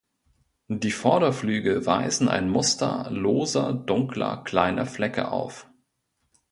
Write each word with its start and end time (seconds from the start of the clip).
Die 0.71 0.89
Vorderflügel 0.89 1.85
weisen 1.85 2.27
ein 2.27 2.49
Muster 2.49 3.07
loser 3.11 3.71
dunkler 3.71 4.37
kleiner 4.43 4.87
Flecke 4.87 5.27
auf. 5.29 5.69